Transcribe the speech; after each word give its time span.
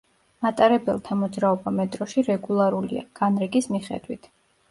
მატარებელთა 0.43 1.17
მოძრაობა 1.23 1.73
მეტროში 1.81 2.23
რეგულარულია, 2.29 3.05
განრიგის 3.21 3.71
მიხედვით. 3.77 4.27